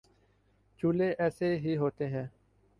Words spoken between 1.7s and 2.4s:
ہوتے ہوں